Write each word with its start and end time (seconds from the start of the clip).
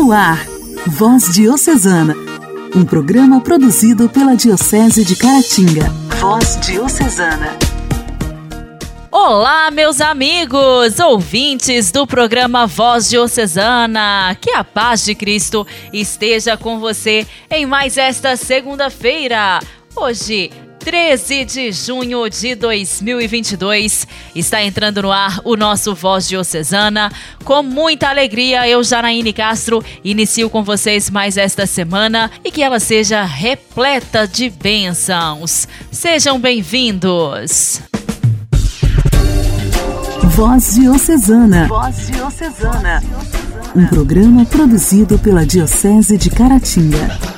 No 0.00 0.12
ar, 0.12 0.46
Voz 0.86 1.34
Diocesana, 1.34 2.14
um 2.72 2.84
programa 2.84 3.40
produzido 3.40 4.08
pela 4.08 4.36
Diocese 4.36 5.04
de 5.04 5.16
Caratinga. 5.16 5.90
Voz 6.20 6.56
Diocesana. 6.60 7.58
Olá, 9.10 9.72
meus 9.72 10.00
amigos, 10.00 11.00
ouvintes 11.00 11.90
do 11.90 12.06
programa 12.06 12.64
Voz 12.64 13.10
Diocesana. 13.10 14.36
Que 14.40 14.52
a 14.52 14.62
paz 14.62 15.04
de 15.04 15.16
Cristo 15.16 15.66
esteja 15.92 16.56
com 16.56 16.78
você 16.78 17.26
em 17.50 17.66
mais 17.66 17.98
esta 17.98 18.36
segunda-feira. 18.36 19.58
Hoje, 19.96 20.52
13 20.88 21.44
de 21.44 21.70
junho 21.70 22.26
de 22.30 22.54
2022. 22.54 24.08
Está 24.34 24.64
entrando 24.64 25.02
no 25.02 25.12
ar 25.12 25.38
o 25.44 25.54
nosso 25.54 25.94
Voz 25.94 26.26
Diocesana. 26.26 27.12
Com 27.44 27.62
muita 27.62 28.08
alegria, 28.08 28.66
eu, 28.66 28.82
Janaíne 28.82 29.34
Castro, 29.34 29.84
inicio 30.02 30.48
com 30.48 30.64
vocês 30.64 31.10
mais 31.10 31.36
esta 31.36 31.66
semana 31.66 32.30
e 32.42 32.50
que 32.50 32.62
ela 32.62 32.80
seja 32.80 33.22
repleta 33.22 34.26
de 34.26 34.48
bênçãos. 34.48 35.68
Sejam 35.92 36.40
bem-vindos. 36.40 37.82
Voz 40.24 40.74
Diocesana. 40.74 41.68
Voz 41.68 42.06
Diocesana. 42.06 43.02
Um 43.76 43.86
programa 43.88 44.46
produzido 44.46 45.18
pela 45.18 45.44
Diocese 45.44 46.16
de 46.16 46.30
Caratinga. 46.30 47.37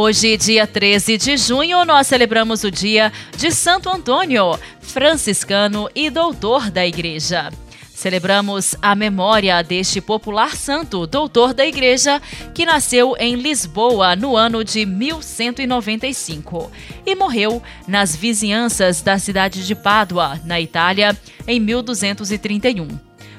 Hoje, 0.00 0.36
dia 0.36 0.64
13 0.64 1.18
de 1.18 1.36
junho, 1.36 1.84
nós 1.84 2.06
celebramos 2.06 2.62
o 2.62 2.70
dia 2.70 3.12
de 3.36 3.50
Santo 3.50 3.88
Antônio, 3.88 4.56
franciscano 4.80 5.90
e 5.92 6.08
doutor 6.08 6.70
da 6.70 6.86
Igreja. 6.86 7.50
Celebramos 7.92 8.76
a 8.80 8.94
memória 8.94 9.60
deste 9.60 10.00
popular 10.00 10.54
santo, 10.54 11.04
doutor 11.04 11.52
da 11.52 11.66
Igreja, 11.66 12.22
que 12.54 12.64
nasceu 12.64 13.16
em 13.18 13.34
Lisboa 13.34 14.14
no 14.14 14.36
ano 14.36 14.62
de 14.62 14.86
1195 14.86 16.70
e 17.04 17.16
morreu 17.16 17.60
nas 17.88 18.14
vizinhanças 18.14 19.02
da 19.02 19.18
cidade 19.18 19.66
de 19.66 19.74
Pádua, 19.74 20.40
na 20.44 20.60
Itália, 20.60 21.18
em 21.44 21.58
1231. 21.58 22.86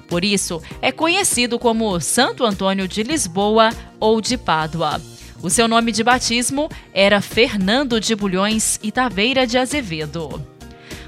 Por 0.10 0.26
isso, 0.26 0.62
é 0.82 0.92
conhecido 0.92 1.58
como 1.58 1.98
Santo 2.02 2.44
Antônio 2.44 2.86
de 2.86 3.02
Lisboa 3.02 3.70
ou 3.98 4.20
de 4.20 4.38
Pádua. 4.38 5.00
O 5.42 5.50
seu 5.50 5.70
nome 5.70 5.94
de 5.94 6.04
batismo 6.04 6.70
era 6.94 7.22
Fernando 7.22 8.00
de 8.02 8.14
Bulhões 8.14 8.78
e 8.84 8.92
Taveira 8.92 9.48
de 9.48 9.58
Azevedo. 9.58 10.46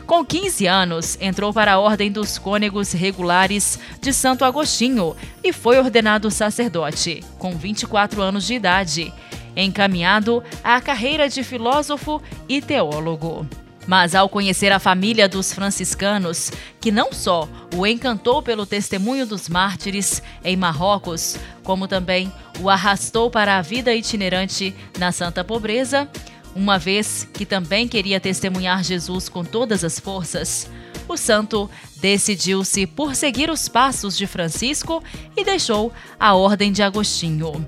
Com 0.07 0.25
15 0.25 0.67
anos, 0.67 1.17
entrou 1.19 1.53
para 1.53 1.73
a 1.73 1.79
Ordem 1.79 2.09
dos 2.09 2.37
Cônegos 2.37 2.93
Regulares 2.93 3.77
de 3.99 4.13
Santo 4.13 4.45
Agostinho 4.45 5.17
e 5.43 5.51
foi 5.51 5.77
ordenado 5.77 6.31
sacerdote, 6.31 7.21
com 7.37 7.57
24 7.57 8.21
anos 8.21 8.47
de 8.47 8.53
idade, 8.53 9.13
encaminhado 9.55 10.41
à 10.63 10.79
carreira 10.79 11.27
de 11.27 11.43
filósofo 11.43 12.21
e 12.47 12.61
teólogo. 12.61 13.45
Mas 13.87 14.13
ao 14.13 14.29
conhecer 14.29 14.71
a 14.71 14.79
família 14.79 15.27
dos 15.27 15.53
franciscanos, 15.53 16.51
que 16.79 16.91
não 16.91 17.11
só 17.11 17.49
o 17.75 17.85
encantou 17.85 18.41
pelo 18.41 18.65
testemunho 18.65 19.25
dos 19.25 19.49
mártires 19.49 20.21
em 20.43 20.55
Marrocos, 20.55 21.37
como 21.63 21.87
também 21.87 22.31
o 22.59 22.69
arrastou 22.69 23.29
para 23.29 23.57
a 23.57 23.61
vida 23.61 23.93
itinerante 23.93 24.75
na 24.99 25.11
santa 25.11 25.43
pobreza, 25.43 26.07
uma 26.55 26.77
vez 26.77 27.27
que 27.33 27.45
também 27.45 27.87
queria 27.87 28.19
testemunhar 28.19 28.83
Jesus 28.83 29.29
com 29.29 29.43
todas 29.43 29.83
as 29.83 29.99
forças, 29.99 30.69
o 31.07 31.17
santo 31.17 31.69
decidiu-se 31.97 32.85
por 32.85 33.15
seguir 33.15 33.49
os 33.49 33.67
passos 33.67 34.17
de 34.17 34.27
Francisco 34.27 35.03
e 35.35 35.43
deixou 35.43 35.91
a 36.19 36.33
Ordem 36.33 36.71
de 36.71 36.83
Agostinho. 36.83 37.65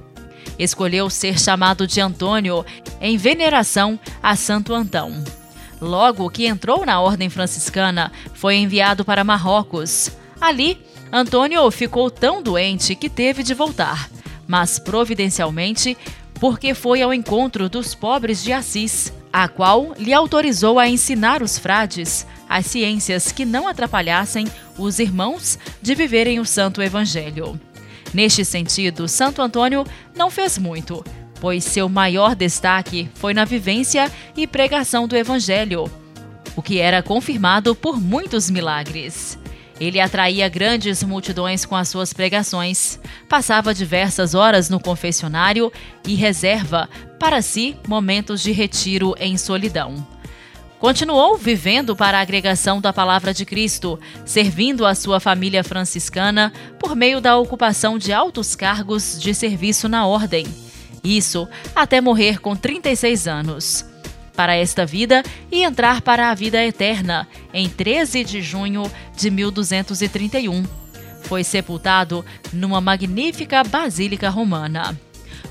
Escolheu 0.58 1.10
ser 1.10 1.40
chamado 1.40 1.88
de 1.88 2.00
Antônio 2.00 2.66
em 3.02 3.18
veneração 3.18 4.00
a 4.22 4.36
Santo 4.36 4.74
Antão. 4.74 5.24
Logo 5.84 6.30
que 6.30 6.46
entrou 6.48 6.86
na 6.86 7.02
ordem 7.02 7.30
franciscana, 7.30 8.10
foi 8.34 8.56
enviado 8.56 9.04
para 9.04 9.22
Marrocos. 9.22 10.12
Ali, 10.40 10.80
Antônio 11.12 11.70
ficou 11.72 12.10
tão 12.10 12.42
doente 12.42 12.96
que 12.96 13.10
teve 13.10 13.44
de 13.44 13.54
voltar, 13.54 14.10
mas 14.48 14.80
providencialmente 14.80 15.98
porque 16.40 16.74
foi 16.74 17.02
ao 17.02 17.14
encontro 17.14 17.68
dos 17.68 17.94
pobres 17.94 18.42
de 18.42 18.54
Assis, 18.54 19.12
a 19.32 19.50
qual 19.50 19.94
lhe 19.98 20.14
autorizou 20.14 20.80
a 20.80 20.88
ensinar 20.88 21.44
os 21.44 21.58
frades 21.58 22.26
as 22.48 22.66
ciências 22.68 23.34
que 23.34 23.44
não 23.44 23.68
atrapalhassem 23.68 24.48
os 24.78 25.00
irmãos 25.00 25.60
de 25.82 25.96
viverem 25.96 26.40
o 26.40 26.46
Santo 26.46 26.82
Evangelho. 26.82 27.60
Neste 28.14 28.46
sentido, 28.46 29.08
Santo 29.10 29.42
Antônio 29.42 29.86
não 30.16 30.30
fez 30.30 30.58
muito, 30.58 31.04
pois 31.44 31.66
seu 31.66 31.90
maior 31.90 32.36
destaque 32.36 33.10
foi 33.16 33.34
na 33.34 33.44
vivência 33.44 34.10
e 34.34 34.48
pregação 34.48 35.10
do 35.10 35.18
Evangelho, 35.18 35.92
o 36.56 36.62
que 36.62 36.80
era 36.80 37.04
confirmado 37.04 37.76
por 37.76 38.00
muitos 38.00 38.50
milagres. 38.50 39.38
Ele 39.78 40.00
atraía 40.00 40.48
grandes 40.48 41.04
multidões 41.04 41.66
com 41.66 41.76
as 41.76 41.90
suas 41.90 42.14
pregações, 42.14 42.98
passava 43.28 43.74
diversas 43.74 44.34
horas 44.34 44.70
no 44.70 44.80
confessionário 44.80 45.70
e 46.08 46.16
reserva 46.16 46.88
para 47.20 47.42
si 47.42 47.76
momentos 47.90 48.42
de 48.42 48.54
retiro 48.54 49.14
em 49.20 49.38
solidão. 49.38 49.96
Continuou 50.80 51.36
vivendo 51.36 51.94
para 51.94 52.20
a 52.20 52.22
agregação 52.22 52.80
da 52.80 52.94
palavra 52.94 53.34
de 53.34 53.44
Cristo, 53.44 54.00
servindo 54.24 54.86
a 54.86 54.96
sua 54.96 55.20
família 55.20 55.62
franciscana 55.62 56.54
por 56.80 56.96
meio 56.96 57.20
da 57.20 57.38
ocupação 57.38 57.98
de 57.98 58.14
altos 58.14 58.56
cargos 58.56 59.20
de 59.20 59.34
serviço 59.34 59.90
na 59.90 60.08
ordem 60.08 60.48
isso 61.04 61.48
até 61.76 62.00
morrer 62.00 62.40
com 62.40 62.56
36 62.56 63.28
anos. 63.28 63.86
Para 64.36 64.56
esta 64.56 64.86
vida 64.86 65.22
e 65.52 65.64
entrar 65.64 66.02
para 66.02 66.32
a 66.32 66.34
vida 66.34 66.64
eterna, 66.64 67.28
em 67.54 67.70
13 67.70 68.24
de 68.24 68.42
junho 68.42 68.92
de 69.16 69.30
1231. 69.30 70.64
Foi 71.24 71.44
sepultado 71.44 72.26
numa 72.52 72.82
magnífica 72.82 73.64
basílica 73.64 74.30
romana. 74.30 74.98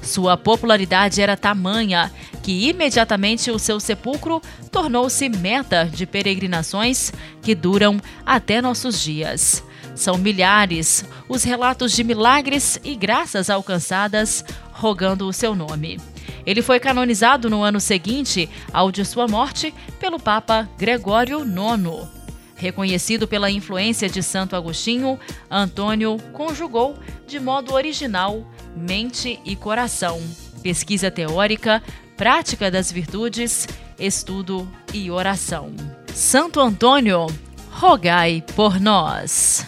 Sua 0.02 0.36
popularidade 0.36 1.22
era 1.22 1.36
tamanha 1.36 2.10
que 2.42 2.68
imediatamente 2.68 3.50
o 3.50 3.58
seu 3.58 3.78
sepulcro 3.78 4.42
tornou-se 4.70 5.28
meta 5.28 5.84
de 5.84 6.04
peregrinações 6.04 7.12
que 7.40 7.54
duram 7.54 8.00
até 8.26 8.60
nossos 8.60 9.00
dias. 9.00 9.62
São 9.94 10.16
milhares 10.16 11.04
os 11.28 11.42
relatos 11.42 11.92
de 11.92 12.02
milagres 12.02 12.80
e 12.82 12.94
graças 12.94 13.50
alcançadas 13.50 14.44
rogando 14.72 15.28
o 15.28 15.32
seu 15.32 15.54
nome. 15.54 16.00
Ele 16.44 16.62
foi 16.62 16.80
canonizado 16.80 17.48
no 17.48 17.62
ano 17.62 17.80
seguinte 17.80 18.48
ao 18.72 18.90
de 18.90 19.04
sua 19.04 19.28
morte 19.28 19.72
pelo 20.00 20.18
Papa 20.18 20.68
Gregório 20.78 21.40
IX. 21.40 22.08
Reconhecido 22.56 23.26
pela 23.26 23.50
influência 23.50 24.08
de 24.08 24.22
Santo 24.22 24.54
Agostinho, 24.54 25.18
Antônio 25.50 26.16
conjugou 26.32 26.96
de 27.26 27.40
modo 27.40 27.74
original 27.74 28.46
mente 28.76 29.38
e 29.44 29.54
coração, 29.56 30.20
pesquisa 30.62 31.10
teórica, 31.10 31.82
prática 32.16 32.70
das 32.70 32.90
virtudes, 32.90 33.68
estudo 33.98 34.68
e 34.92 35.10
oração. 35.10 35.72
Santo 36.14 36.60
Antônio, 36.60 37.26
rogai 37.70 38.44
por 38.54 38.80
nós. 38.80 39.64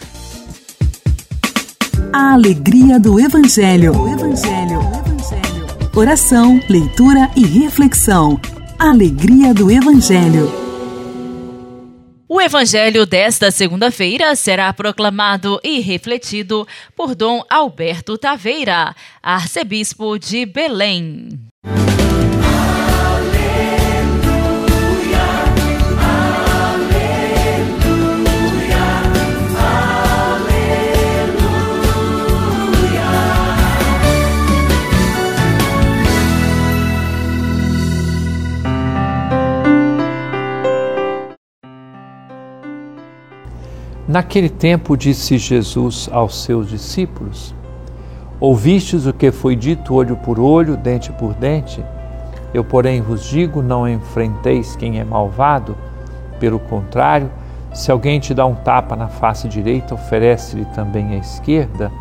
A 2.17 2.31
alegria 2.31 2.97
do 2.97 3.19
Evangelho. 3.19 3.91
Evangelho. 4.07 4.79
Evangelho. 4.79 5.89
Oração, 5.93 6.61
leitura 6.69 7.29
e 7.35 7.45
reflexão. 7.45 8.39
Alegria 8.79 9.53
do 9.53 9.69
Evangelho. 9.69 10.49
O 12.29 12.39
Evangelho 12.39 13.05
desta 13.05 13.51
segunda-feira 13.51 14.33
será 14.37 14.71
proclamado 14.71 15.59
e 15.61 15.81
refletido 15.81 16.65
por 16.95 17.15
Dom 17.15 17.43
Alberto 17.49 18.17
Taveira, 18.17 18.95
arcebispo 19.21 20.17
de 20.17 20.45
Belém. 20.45 21.37
Naquele 44.15 44.47
tempo 44.47 44.95
disse 44.95 45.37
Jesus 45.37 46.07
aos 46.09 46.41
seus 46.41 46.69
discípulos: 46.69 47.53
Ouvistes 48.39 49.05
o 49.05 49.11
que 49.11 49.29
foi 49.29 49.57
dito 49.57 49.93
olho 49.93 50.15
por 50.15 50.39
olho, 50.39 50.77
dente 50.77 51.11
por 51.11 51.33
dente? 51.33 51.83
Eu, 52.53 52.63
porém, 52.63 53.01
vos 53.01 53.25
digo: 53.25 53.61
não 53.61 53.85
enfrenteis 53.85 54.73
quem 54.77 55.01
é 55.01 55.03
malvado. 55.03 55.75
Pelo 56.39 56.59
contrário, 56.59 57.29
Se 57.73 57.91
alguém 57.91 58.17
te 58.21 58.33
dá 58.33 58.45
um 58.45 58.55
tapa 58.55 58.95
na 58.95 59.09
face 59.09 59.49
direita, 59.49 59.95
oferece-lhe 59.95 60.63
também 60.73 61.13
a 61.13 61.17
esquerda. 61.17 61.91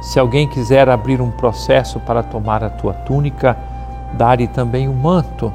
Se 0.00 0.18
alguém 0.18 0.48
quiser 0.48 0.88
abrir 0.88 1.20
um 1.20 1.30
processo 1.30 2.00
para 2.00 2.22
tomar 2.22 2.64
a 2.64 2.70
tua 2.70 2.94
túnica, 2.94 3.58
dá-lhe 4.14 4.48
também 4.48 4.88
o 4.88 4.92
um 4.92 4.94
manto. 4.94 5.52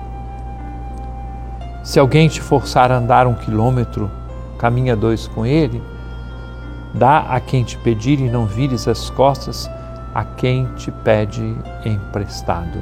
Se 1.83 1.99
alguém 1.99 2.27
te 2.27 2.39
forçar 2.39 2.91
a 2.91 2.97
andar 2.97 3.25
um 3.25 3.33
quilômetro, 3.33 4.11
caminha 4.57 4.95
dois 4.95 5.27
com 5.27 5.45
ele. 5.45 5.81
Dá 6.93 7.19
a 7.19 7.39
quem 7.39 7.63
te 7.63 7.77
pedir 7.77 8.19
e 8.19 8.29
não 8.29 8.45
vires 8.45 8.87
as 8.87 9.09
costas 9.09 9.69
a 10.13 10.23
quem 10.23 10.65
te 10.75 10.91
pede 10.91 11.55
emprestado. 11.85 12.81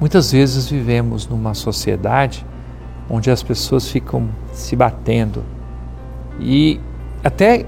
Muitas 0.00 0.32
vezes 0.32 0.66
vivemos 0.66 1.28
numa 1.28 1.52
sociedade 1.52 2.46
onde 3.08 3.30
as 3.30 3.42
pessoas 3.42 3.88
ficam 3.88 4.30
se 4.52 4.74
batendo 4.74 5.44
e 6.38 6.80
até 7.22 7.66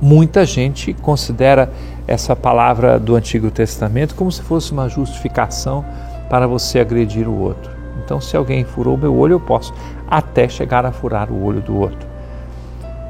muita 0.00 0.46
gente 0.46 0.94
considera 0.94 1.70
essa 2.06 2.34
palavra 2.34 2.98
do 2.98 3.14
Antigo 3.14 3.50
Testamento 3.50 4.14
como 4.14 4.32
se 4.32 4.40
fosse 4.42 4.72
uma 4.72 4.88
justificação 4.88 5.84
para 6.34 6.48
você 6.48 6.80
agredir 6.80 7.28
o 7.28 7.40
outro. 7.40 7.70
Então, 8.04 8.20
se 8.20 8.36
alguém 8.36 8.64
furou 8.64 8.96
meu 8.96 9.16
olho, 9.16 9.34
eu 9.34 9.40
posso 9.40 9.72
até 10.10 10.48
chegar 10.48 10.84
a 10.84 10.90
furar 10.90 11.30
o 11.30 11.44
olho 11.44 11.60
do 11.60 11.78
outro. 11.78 12.08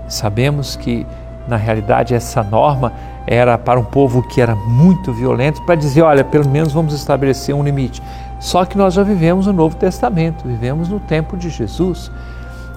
Sabemos 0.07 0.77
que, 0.77 1.07
na 1.49 1.57
realidade, 1.57 2.15
essa 2.15 2.43
norma 2.43 2.93
era 3.27 3.57
para 3.57 3.81
um 3.81 3.85
povo 3.85 4.23
que 4.23 4.43
era 4.43 4.55
muito 4.55 5.11
violento, 5.11 5.63
para 5.63 5.75
dizer: 5.75 6.03
olha, 6.03 6.23
pelo 6.23 6.47
menos 6.47 6.75
vamos 6.75 6.93
estabelecer 6.93 7.55
um 7.55 7.65
limite. 7.65 8.03
Só 8.39 8.67
que 8.67 8.77
nós 8.77 8.93
já 8.93 9.03
vivemos 9.03 9.47
no 9.47 9.55
Novo 9.55 9.75
Testamento, 9.77 10.47
vivemos 10.47 10.91
no 10.91 11.01
tempo 11.01 11.35
de 11.35 11.49
Jesus. 11.49 12.13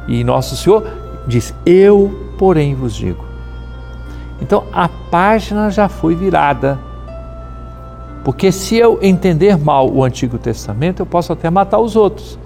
E 0.07 0.23
nosso 0.23 0.55
Senhor 0.55 0.87
diz: 1.27 1.53
Eu, 1.65 2.33
porém, 2.39 2.73
vos 2.73 2.95
digo. 2.95 3.25
Então 4.41 4.63
a 4.71 4.87
página 4.87 5.69
já 5.69 5.89
foi 5.89 6.15
virada. 6.15 6.79
Porque 8.27 8.51
se 8.51 8.75
eu 8.75 8.99
entender 9.01 9.57
mal 9.57 9.89
o 9.89 10.03
Antigo 10.03 10.37
Testamento, 10.37 11.01
eu 11.01 11.05
posso 11.05 11.31
até 11.31 11.49
matar 11.49 11.79
os 11.79 11.95
outros 11.95 12.37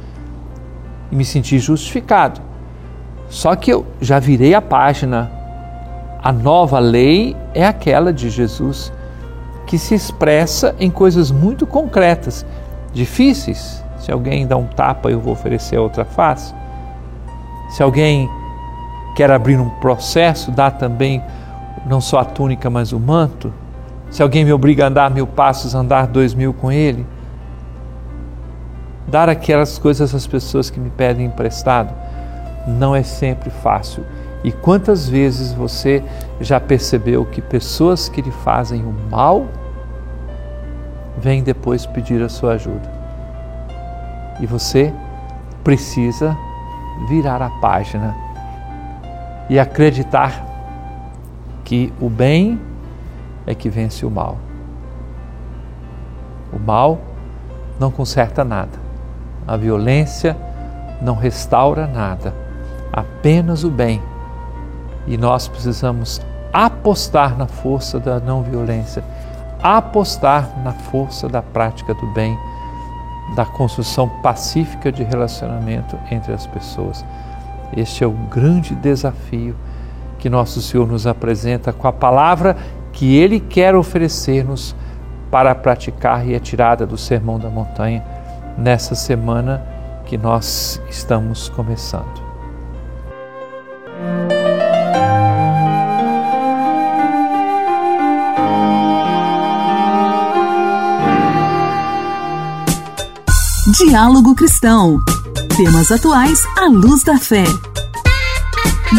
e 1.11 1.15
me 1.15 1.25
sentir 1.25 1.57
justificado. 1.57 2.39
Só 3.27 3.55
que 3.55 3.73
eu 3.73 3.83
já 3.99 4.19
virei 4.19 4.53
a 4.53 4.61
página. 4.61 5.31
A 6.21 6.31
nova 6.31 6.77
lei 6.77 7.35
é 7.55 7.65
aquela 7.65 8.13
de 8.13 8.29
Jesus, 8.29 8.93
que 9.65 9.79
se 9.79 9.95
expressa 9.95 10.75
em 10.79 10.91
coisas 10.91 11.31
muito 11.31 11.65
concretas, 11.65 12.45
difíceis. 12.93 13.83
Se 13.97 14.11
alguém 14.11 14.45
dá 14.45 14.57
um 14.57 14.67
tapa, 14.67 15.09
eu 15.09 15.19
vou 15.19 15.33
oferecer 15.33 15.79
outra 15.79 16.05
face. 16.05 16.53
Se 17.71 17.81
alguém 17.81 18.29
quer 19.15 19.31
abrir 19.31 19.59
um 19.59 19.71
processo, 19.79 20.51
dá 20.51 20.69
também 20.69 21.23
não 21.87 21.99
só 21.99 22.19
a 22.19 22.25
túnica, 22.25 22.69
mas 22.69 22.91
o 22.91 22.99
manto. 22.99 23.51
Se 24.11 24.21
alguém 24.21 24.43
me 24.43 24.51
obriga 24.51 24.83
a 24.83 24.87
andar 24.89 25.09
mil 25.09 25.25
passos, 25.25 25.73
andar 25.73 26.05
dois 26.05 26.33
mil 26.33 26.53
com 26.53 26.69
ele. 26.69 27.07
Dar 29.07 29.29
aquelas 29.29 29.79
coisas 29.79 30.13
às 30.13 30.27
pessoas 30.27 30.69
que 30.69 30.79
me 30.79 30.89
pedem 30.89 31.25
emprestado 31.25 31.93
não 32.67 32.93
é 32.93 33.03
sempre 33.03 33.49
fácil. 33.49 34.03
E 34.43 34.51
quantas 34.51 35.07
vezes 35.07 35.53
você 35.53 36.03
já 36.41 36.59
percebeu 36.59 37.25
que 37.25 37.41
pessoas 37.41 38.09
que 38.09 38.21
lhe 38.21 38.31
fazem 38.31 38.83
o 38.83 38.93
mal 39.09 39.47
vêm 41.17 41.41
depois 41.41 41.85
pedir 41.85 42.21
a 42.21 42.27
sua 42.27 42.53
ajuda? 42.53 42.91
E 44.41 44.45
você 44.45 44.93
precisa 45.63 46.35
virar 47.07 47.41
a 47.41 47.49
página 47.61 48.13
e 49.49 49.57
acreditar 49.57 50.45
que 51.63 51.93
o 52.01 52.09
bem 52.09 52.59
é 53.45 53.55
que 53.55 53.69
vence 53.69 54.05
o 54.05 54.09
mal. 54.09 54.37
O 56.53 56.59
mal 56.59 56.99
não 57.79 57.89
conserta 57.91 58.43
nada. 58.43 58.79
A 59.47 59.57
violência 59.57 60.37
não 61.01 61.15
restaura 61.15 61.87
nada 61.87 62.33
apenas 62.91 63.63
o 63.63 63.69
bem. 63.69 64.01
E 65.07 65.17
nós 65.17 65.47
precisamos 65.47 66.21
apostar 66.53 67.37
na 67.37 67.47
força 67.47 67.99
da 67.99 68.19
não 68.19 68.43
violência, 68.43 69.03
apostar 69.63 70.61
na 70.63 70.73
força 70.73 71.27
da 71.27 71.41
prática 71.41 71.93
do 71.93 72.07
bem, 72.07 72.37
da 73.35 73.45
construção 73.45 74.09
pacífica 74.21 74.91
de 74.91 75.03
relacionamento 75.03 75.97
entre 76.11 76.33
as 76.33 76.45
pessoas. 76.45 77.05
Este 77.75 78.03
é 78.03 78.07
o 78.07 78.11
grande 78.11 78.75
desafio 78.75 79.55
que 80.19 80.29
nosso 80.29 80.61
Senhor 80.61 80.85
nos 80.85 81.07
apresenta 81.07 81.71
com 81.71 81.87
a 81.87 81.93
palavra 81.93 82.57
que 82.91 83.15
Ele 83.17 83.39
quer 83.39 83.75
oferecer-nos 83.75 84.75
para 85.29 85.55
praticar 85.55 86.29
é 86.29 86.39
tirada 86.39 86.85
do 86.85 86.97
Sermão 86.97 87.39
da 87.39 87.49
Montanha 87.49 88.03
nessa 88.57 88.95
semana 88.95 89.65
que 90.05 90.17
nós 90.17 90.81
estamos 90.89 91.47
começando. 91.49 92.31
Diálogo 103.77 104.35
Cristão. 104.35 104.99
Temas 105.55 105.91
atuais 105.91 106.43
à 106.57 106.65
luz 106.65 107.03
da 107.03 107.17
fé. 107.17 107.43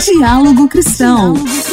Diálogo 0.05 0.67
Cristão. 0.69 1.35
Os 1.35 1.72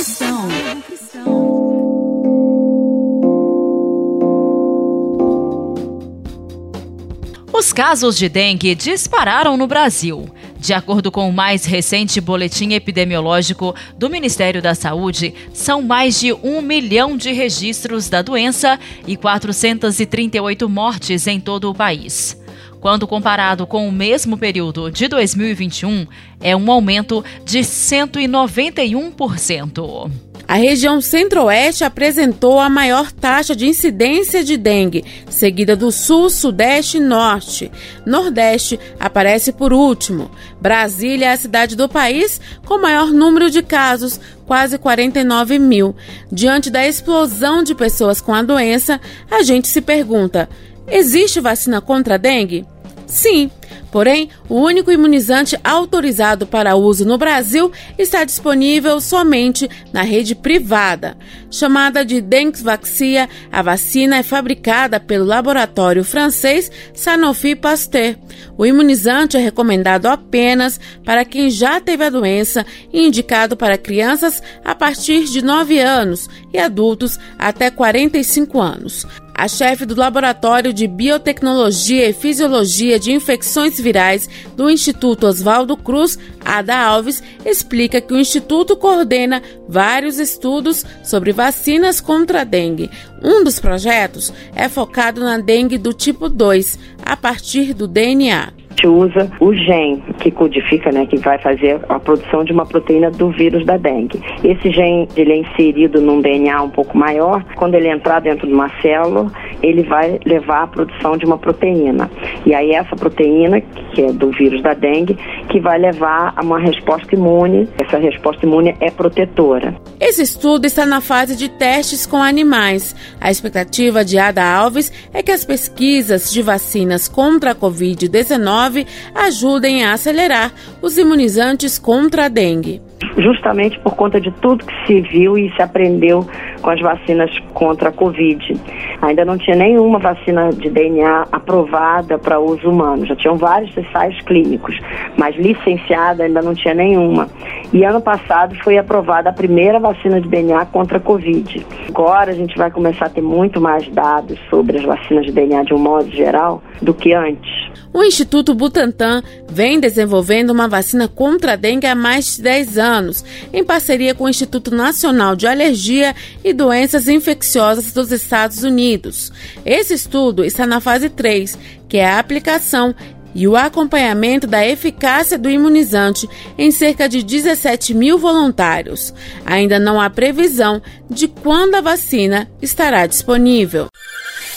casos 7.80 8.18
de 8.18 8.28
dengue 8.28 8.76
dispararam 8.76 9.56
no 9.56 9.66
Brasil. 9.66 10.30
De 10.60 10.74
acordo 10.74 11.10
com 11.10 11.30
o 11.30 11.34
mais 11.34 11.64
recente 11.64 12.20
boletim 12.20 12.74
epidemiológico 12.74 13.74
do 13.98 14.10
Ministério 14.10 14.62
da 14.62 14.76
Saúde, 14.76 15.34
são 15.54 15.82
mais 15.82 16.20
de 16.20 16.34
um 16.34 16.62
milhão 16.62 17.16
de 17.16 17.32
registros 17.32 18.10
da 18.10 18.22
doença 18.22 18.78
e 19.08 19.16
438 19.16 20.68
mortes 20.68 21.26
em 21.26 21.40
todo 21.40 21.70
o 21.70 21.74
país. 21.74 22.38
Quando 22.82 23.08
comparado 23.08 23.66
com 23.66 23.88
o 23.88 23.92
mesmo 23.94 24.38
período 24.38 24.92
de 24.92 25.08
2021, 25.08 26.06
é 26.42 26.54
um 26.58 26.70
aumento 26.70 27.24
de 27.46 27.60
191%. 27.60 30.29
A 30.50 30.56
região 30.56 31.00
Centro-Oeste 31.00 31.84
apresentou 31.84 32.60
a 32.60 32.68
maior 32.68 33.12
taxa 33.12 33.56
de 33.56 33.68
incidência 33.68 34.44
de 34.44 34.58
dengue, 34.58 35.06
seguida 35.30 35.76
do 35.76 35.92
Sul, 35.92 36.28
Sudeste 36.28 36.98
e 36.98 37.00
Norte. 37.00 37.72
Nordeste 38.04 38.80
aparece 39.00 39.52
por 39.52 39.72
último. 39.72 40.32
Brasília 40.60 41.28
é 41.28 41.34
a 41.34 41.38
cidade 41.38 41.76
do 41.76 41.88
país 41.88 42.42
com 42.66 42.82
maior 42.82 43.14
número 43.14 43.52
de 43.52 43.62
casos, 43.62 44.20
quase 44.48 44.80
49 44.80 45.60
mil. 45.60 45.96
Diante 46.32 46.72
da 46.72 46.84
explosão 46.84 47.62
de 47.62 47.76
pessoas 47.76 48.20
com 48.20 48.34
a 48.34 48.42
doença, 48.42 49.00
a 49.30 49.44
gente 49.44 49.68
se 49.68 49.82
pergunta: 49.82 50.50
existe 50.88 51.40
vacina 51.40 51.80
contra 51.80 52.16
a 52.16 52.18
dengue? 52.18 52.66
Sim, 53.06 53.52
porém, 53.92 54.30
o 54.48 54.56
único 54.56 54.92
imunizante 54.92 55.58
autorizado 55.64 56.46
para 56.48 56.76
uso 56.76 57.06
no 57.06 57.18
Brasil 57.18 57.72
está 57.98 58.24
disponível 58.24 59.00
somente 59.02 59.70
na 59.92 60.02
rede 60.02 60.36
privada. 60.36 61.18
Chamada 61.52 62.06
de 62.06 62.22
Dengvaxia, 62.22 63.28
a 63.52 63.62
vacina 63.62 64.18
é 64.18 64.24
fabricada 64.24 65.00
pelo 65.00 65.26
laboratório 65.26 66.04
francês 66.04 66.72
Sanofi 66.94 67.56
Pasteur. 67.56 68.16
O 68.58 68.66
imunizante 68.66 69.38
é 69.38 69.40
recomendado 69.40 70.06
apenas 70.08 70.80
para 71.04 71.26
quem 71.26 71.50
já 71.50 71.82
teve 71.82 72.04
a 72.04 72.10
doença 72.10 72.66
e 72.94 73.08
indicado 73.08 73.58
para 73.58 73.78
crianças 73.78 74.44
a 74.64 74.76
partir 74.76 75.26
de 75.26 75.42
9 75.42 75.80
anos 75.80 76.30
e 76.54 76.60
adultos 76.60 77.18
até 77.38 77.72
45 77.72 78.60
anos. 78.62 79.06
A 79.40 79.48
chefe 79.48 79.86
do 79.86 79.96
Laboratório 79.96 80.74
de 80.74 80.86
Biotecnologia 80.86 82.10
e 82.10 82.12
Fisiologia 82.12 83.00
de 83.00 83.14
Infecções 83.14 83.80
Virais 83.80 84.30
do 84.54 84.70
Instituto 84.70 85.28
Oswaldo 85.28 85.78
Cruz, 85.78 86.20
Ada 86.44 86.78
Alves, 86.78 87.24
explica 87.46 88.02
que 88.02 88.14
o 88.14 88.20
Instituto 88.20 88.76
coordena 88.76 89.42
vários 89.66 90.20
estudos 90.20 90.86
sobre 91.02 91.32
vacinas 91.32 92.02
contra 92.02 92.42
a 92.42 92.44
dengue. 92.44 92.92
Um 93.24 93.42
dos 93.42 93.62
projetos 93.62 94.34
é 94.54 94.68
focado 94.68 95.22
na 95.22 95.38
dengue 95.38 95.78
do 95.78 95.94
tipo 95.94 96.28
2, 96.28 96.78
a 97.02 97.16
partir 97.16 97.74
do 97.74 97.88
DNA. 97.88 98.59
Gente 98.80 98.88
usa 98.88 99.30
o 99.40 99.54
gene 99.54 100.02
que 100.20 100.32
codifica, 100.32 100.92
né, 100.92 101.06
que 101.06 101.18
vai 101.18 101.38
fazer 101.40 101.80
a 101.90 102.00
produção 102.00 102.44
de 102.44 102.54
uma 102.54 102.66
proteína 102.66 103.12
do 103.12 103.30
vírus 103.32 103.66
da 103.66 103.78
dengue. 103.78 104.22
Esse 104.44 104.72
gene 104.72 105.08
ele 105.16 105.34
é 105.34 105.38
inserido 105.38 106.02
num 106.02 106.22
DNA 106.22 106.62
um 106.62 106.70
pouco 106.70 106.98
maior. 106.98 107.44
Quando 107.56 107.76
ele 107.76 107.90
entrar 107.90 108.22
dentro 108.22 108.48
de 108.48 108.54
uma 108.54 108.70
célula, 108.82 109.32
ele 109.62 109.84
vai 109.84 110.20
levar 110.26 110.64
à 110.64 110.68
produção 110.68 111.18
de 111.18 111.26
uma 111.26 111.38
proteína. 111.38 112.10
E 112.46 112.54
aí 112.54 112.72
essa 112.72 112.96
proteína, 112.96 113.62
que 113.94 114.02
é 114.02 114.14
do 114.14 114.32
vírus 114.32 114.62
da 114.62 114.74
dengue, 114.74 115.18
que 115.50 115.60
vai 115.60 115.78
levar 115.78 116.34
a 116.36 116.42
uma 116.42 116.60
resposta 116.60 117.14
imune. 117.14 117.68
Essa 117.84 117.98
resposta 117.98 118.46
imune 118.46 118.76
é 118.80 118.90
protetora. 118.90 119.76
Esse 120.00 120.22
estudo 120.22 120.66
está 120.66 120.86
na 120.86 121.02
fase 121.02 121.36
de 121.36 121.50
testes 121.50 122.06
com 122.06 122.18
animais. 122.18 122.96
A 123.20 123.30
expectativa 123.30 124.06
de 124.06 124.18
Ada 124.18 124.44
Alves 124.44 124.92
é 125.14 125.22
que 125.22 125.32
as 125.32 125.44
pesquisas 125.44 126.32
de 126.32 126.42
vacinas 126.42 127.08
contra 127.08 127.52
a 127.52 127.56
Covid-19 127.56 128.69
ajudem 129.16 129.84
a 129.84 129.94
acelerar 129.94 130.52
os 130.82 130.98
imunizantes 130.98 131.78
contra 131.78 132.26
a 132.26 132.28
dengue 132.28 132.82
justamente 133.18 133.80
por 133.80 133.96
conta 133.96 134.20
de 134.20 134.32
tudo 134.32 134.66
que 134.66 134.88
se 134.88 135.02
viu 135.02 135.38
e 135.38 135.52
se 135.56 135.62
aprendeu 135.62 136.26
com 136.62 136.70
as 136.70 136.80
vacinas 136.82 137.32
contra 137.54 137.90
a 137.90 137.92
Covid. 137.92 138.60
Ainda 139.02 139.26
não 139.26 139.38
tinha 139.38 139.56
nenhuma 139.56 140.00
vacina 140.00 140.50
de 140.52 140.70
DNA 140.70 141.28
aprovada 141.32 142.18
para 142.18 142.40
uso 142.40 142.70
humano. 142.70 143.06
Já 143.06 143.16
tinham 143.16 143.38
vários 143.38 143.76
ensaios 143.78 144.20
clínicos, 144.22 144.78
mas 145.18 145.36
licenciada 145.36 146.24
ainda 146.24 146.42
não 146.42 146.54
tinha 146.54 146.74
nenhuma. 146.74 147.28
E 147.72 147.84
ano 147.84 148.02
passado 148.02 148.56
foi 148.64 148.78
aprovada 148.78 149.30
a 149.30 149.34
primeira 149.34 149.80
vacina 149.80 150.20
de 150.20 150.28
DNA 150.28 150.66
contra 150.66 150.98
a 150.98 151.02
Covid. 151.02 151.66
Agora 151.90 152.32
a 152.32 152.36
gente 152.36 152.58
vai 152.58 152.72
começar 152.72 153.06
a 153.06 153.10
ter 153.10 153.22
muito 153.22 153.62
mais 153.62 153.88
dados 153.90 154.40
sobre 154.50 154.78
as 154.78 154.84
vacinas 154.84 155.26
de 155.26 155.32
DNA 155.32 155.64
de 155.64 155.74
um 155.74 155.80
modo 155.80 156.10
geral 156.12 156.62
do 156.82 156.94
que 156.94 157.14
antes. 157.14 157.49
O 157.94 158.04
Instituto 158.04 158.54
Butantan 158.54 159.24
vem 159.48 159.80
desenvolvendo 159.80 160.52
uma 160.52 160.68
vacina 160.68 161.08
contra 161.08 161.54
a 161.54 161.56
dengue 161.56 161.88
há 161.88 161.96
mais 161.96 162.36
de 162.36 162.44
10 162.44 162.78
anos, 162.78 163.26
em 163.52 163.64
parceria 163.64 164.14
com 164.14 164.26
o 164.26 164.30
Instituto 164.30 164.74
Nacional 164.74 165.36
de 165.36 165.48
Alergia 165.48 166.16
e 166.44 166.54
Doenças 166.54 167.08
Infecciosas 167.08 167.92
dos 167.92 168.12
Estados 168.12 168.64
Unidos. 168.64 169.32
Esse 169.66 169.94
estudo 169.94 170.46
está 170.46 170.68
na 170.68 170.80
fase 170.80 171.10
3, 171.10 171.58
que 171.88 171.98
é 171.98 172.06
a 172.06 172.20
aplicação 172.20 172.94
e 173.34 173.48
o 173.48 173.56
acompanhamento 173.56 174.48
da 174.48 174.66
eficácia 174.66 175.38
do 175.38 175.50
imunizante 175.50 176.28
em 176.58 176.72
cerca 176.72 177.08
de 177.08 177.24
17 177.24 177.94
mil 177.94 178.18
voluntários. 178.18 179.14
Ainda 179.46 179.80
não 179.80 180.00
há 180.00 180.10
previsão 180.10 180.82
de 181.10 181.28
quando 181.28 181.76
a 181.76 181.82
vacina 181.82 182.50
estará 182.62 183.06
disponível. 183.06 183.88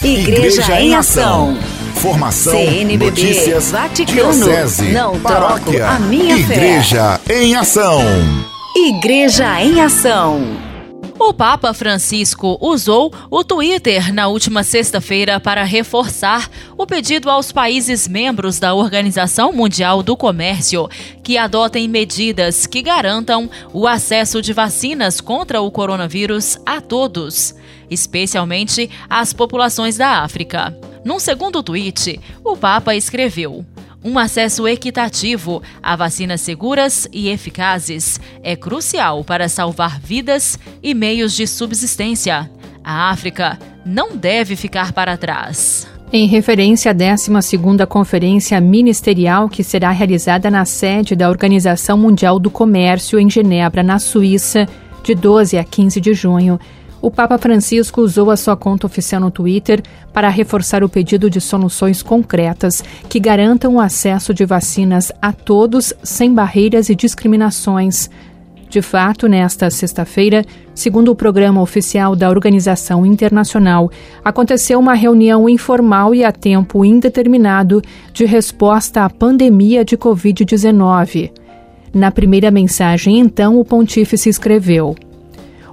Igreja, 0.02 0.62
Igreja 0.62 0.80
em 0.80 0.94
Ação. 0.94 1.56
Formação, 1.94 2.52
CNBB, 2.52 3.04
notícias, 3.06 3.70
Vaticano, 3.70 4.32
diocese, 4.32 4.90
não 4.92 5.20
paróquia, 5.20 5.86
a 5.88 5.98
minha 6.00 6.36
Igreja 6.36 7.20
fé. 7.24 7.42
em 7.42 7.54
Ação. 7.54 8.00
Igreja 8.74 9.62
em 9.62 9.80
Ação. 9.80 10.40
O 11.18 11.32
Papa 11.32 11.72
Francisco 11.72 12.58
usou 12.60 13.12
o 13.30 13.44
Twitter 13.44 14.12
na 14.12 14.26
última 14.26 14.64
sexta-feira 14.64 15.38
para 15.38 15.62
reforçar 15.62 16.50
o 16.76 16.84
pedido 16.84 17.30
aos 17.30 17.52
países 17.52 18.08
membros 18.08 18.58
da 18.58 18.74
Organização 18.74 19.52
Mundial 19.52 20.02
do 20.02 20.16
Comércio 20.16 20.88
que 21.22 21.38
adotem 21.38 21.86
medidas 21.86 22.66
que 22.66 22.82
garantam 22.82 23.48
o 23.72 23.86
acesso 23.86 24.42
de 24.42 24.52
vacinas 24.52 25.20
contra 25.20 25.60
o 25.60 25.70
coronavírus 25.70 26.58
a 26.66 26.80
todos, 26.80 27.54
especialmente 27.88 28.90
às 29.08 29.32
populações 29.32 29.96
da 29.96 30.22
África. 30.24 30.76
Num 31.04 31.18
segundo 31.18 31.62
tweet, 31.62 32.20
o 32.44 32.56
Papa 32.56 32.94
escreveu: 32.94 33.64
um 34.04 34.18
acesso 34.18 34.66
equitativo 34.66 35.62
a 35.82 35.94
vacinas 35.94 36.40
seguras 36.40 37.08
e 37.12 37.28
eficazes 37.28 38.20
é 38.42 38.56
crucial 38.56 39.22
para 39.22 39.48
salvar 39.48 40.00
vidas 40.00 40.58
e 40.82 40.92
meios 40.92 41.34
de 41.34 41.46
subsistência. 41.46 42.50
A 42.82 43.10
África 43.10 43.58
não 43.86 44.16
deve 44.16 44.56
ficar 44.56 44.92
para 44.92 45.16
trás. 45.16 45.86
Em 46.12 46.26
referência 46.26 46.90
à 46.90 46.94
12ª 46.94 47.86
Conferência 47.86 48.60
Ministerial 48.60 49.48
que 49.48 49.62
será 49.64 49.90
realizada 49.92 50.50
na 50.50 50.64
sede 50.64 51.14
da 51.14 51.30
Organização 51.30 51.96
Mundial 51.96 52.38
do 52.38 52.50
Comércio 52.50 53.18
em 53.18 53.30
Genebra, 53.30 53.82
na 53.82 53.98
Suíça, 53.98 54.68
de 55.02 55.14
12 55.14 55.56
a 55.56 55.64
15 55.64 56.00
de 56.00 56.12
junho, 56.12 56.58
o 57.02 57.10
Papa 57.10 57.36
Francisco 57.36 58.00
usou 58.00 58.30
a 58.30 58.36
sua 58.36 58.56
conta 58.56 58.86
oficial 58.86 59.20
no 59.20 59.30
Twitter 59.30 59.82
para 60.12 60.28
reforçar 60.28 60.84
o 60.84 60.88
pedido 60.88 61.28
de 61.28 61.40
soluções 61.40 62.00
concretas 62.00 62.82
que 63.08 63.18
garantam 63.18 63.74
o 63.74 63.80
acesso 63.80 64.32
de 64.32 64.46
vacinas 64.46 65.10
a 65.20 65.32
todos 65.32 65.92
sem 66.04 66.32
barreiras 66.32 66.88
e 66.88 66.94
discriminações. 66.94 68.08
De 68.70 68.80
fato, 68.80 69.26
nesta 69.26 69.68
sexta-feira, 69.68 70.46
segundo 70.74 71.10
o 71.10 71.16
programa 71.16 71.60
oficial 71.60 72.14
da 72.14 72.30
Organização 72.30 73.04
Internacional, 73.04 73.90
aconteceu 74.24 74.78
uma 74.78 74.94
reunião 74.94 75.48
informal 75.48 76.14
e 76.14 76.24
a 76.24 76.30
tempo 76.30 76.84
indeterminado 76.84 77.82
de 78.14 78.24
resposta 78.24 79.04
à 79.04 79.10
pandemia 79.10 79.84
de 79.84 79.98
Covid-19. 79.98 81.32
Na 81.92 82.10
primeira 82.10 82.50
mensagem, 82.50 83.18
então, 83.18 83.58
o 83.58 83.64
pontífice 83.64 84.30
escreveu. 84.30 84.94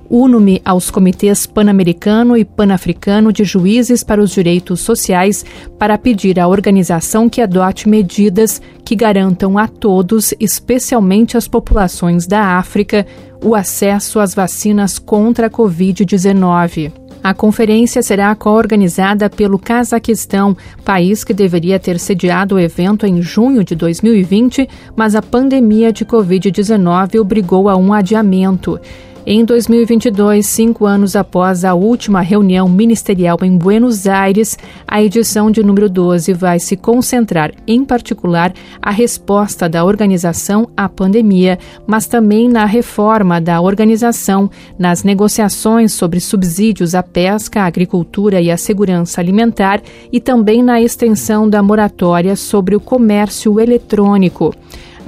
Uno-me 0.10 0.60
aos 0.66 0.90
comitês 0.90 1.46
pan-americano 1.46 2.36
e 2.36 2.44
pan-africano 2.44 3.32
de 3.32 3.44
juízes 3.44 4.04
para 4.04 4.20
os 4.20 4.32
direitos 4.32 4.80
sociais 4.80 5.46
para 5.78 6.00
pedir 6.00 6.40
à 6.40 6.48
organização 6.48 7.30
que 7.30 7.42
adote 7.42 7.88
medidas 7.88 8.60
que 8.84 8.96
garantam 8.96 9.56
a 9.56 9.68
todos, 9.68 10.34
especialmente 10.40 11.38
às 11.38 11.48
populações 11.48 12.26
da 12.26 12.58
África, 12.58 13.06
o 13.44 13.54
acesso 13.54 14.20
às 14.20 14.34
vacinas 14.34 14.98
contra 14.98 15.46
a 15.46 15.50
Covid-19. 15.50 16.92
A 17.22 17.34
conferência 17.34 18.02
será 18.02 18.34
co-organizada 18.34 19.30
pelo 19.30 19.60
Cazaquistão, 19.60 20.56
país 20.86 21.24
que 21.24 21.34
deveria 21.34 21.78
ter 21.78 22.00
sediado 22.00 22.56
o 22.56 22.60
evento 22.60 23.06
em 23.06 23.22
junho 23.22 23.64
de 23.64 23.76
2020, 23.76 24.68
mas 24.96 25.16
a 25.16 25.22
pandemia 25.22 25.92
de 25.92 26.06
Covid-19 26.06 27.20
obrigou 27.20 27.68
a 27.68 27.76
um 27.76 27.94
adiamento. 27.94 28.80
Em 29.32 29.46
2022, 29.46 30.44
cinco 30.44 30.88
anos 30.88 31.16
após 31.16 31.64
a 31.64 31.76
última 31.76 32.20
reunião 32.20 32.68
ministerial 32.68 33.38
em 33.44 33.56
Buenos 33.56 34.08
Aires, 34.08 34.58
a 34.88 35.04
edição 35.04 35.52
de 35.52 35.62
número 35.62 35.88
12 35.88 36.34
vai 36.34 36.58
se 36.58 36.76
concentrar, 36.76 37.52
em 37.68 37.86
particular, 37.86 38.52
a 38.82 38.90
resposta 38.90 39.70
da 39.70 39.86
organização 39.86 40.68
à 40.76 40.90
pandemia, 40.90 41.60
mas 41.86 42.08
também 42.08 42.50
na 42.50 42.66
reforma 42.66 43.40
da 43.40 43.62
organização, 43.62 44.50
nas 44.80 45.04
negociações 45.04 45.94
sobre 45.94 46.20
subsídios 46.20 46.96
à 46.96 47.04
pesca, 47.04 47.62
à 47.62 47.66
agricultura 47.68 48.42
e 48.42 48.50
à 48.50 48.58
segurança 48.58 49.22
alimentar 49.22 49.80
e 50.12 50.20
também 50.20 50.64
na 50.64 50.82
extensão 50.82 51.48
da 51.48 51.62
moratória 51.62 52.36
sobre 52.36 52.76
o 52.76 52.80
comércio 52.80 53.60
eletrônico. 53.60 54.56